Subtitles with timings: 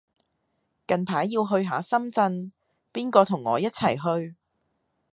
[0.87, 2.51] 近排要去下深圳，
[2.91, 4.35] 邊個同我一齊去